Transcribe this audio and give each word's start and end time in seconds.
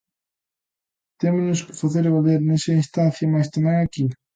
Témonos 1.21 1.59
que 1.65 1.77
facer 1.81 2.05
valer 2.15 2.39
nesa 2.43 2.71
instancia 2.81 3.31
mais 3.33 3.47
tamén 3.53 3.75
aquí. 3.79 4.05